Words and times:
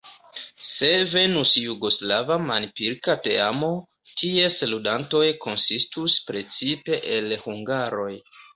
Se 0.67 0.87
venus 1.09 1.51
jugoslava 1.63 2.37
manpilka 2.45 3.17
teamo, 3.29 3.71
ties 4.23 4.59
ludantoj 4.73 5.23
konsistus 5.47 6.19
precipe 6.33 7.01
el 7.21 7.33
hungaroj. 7.47 8.13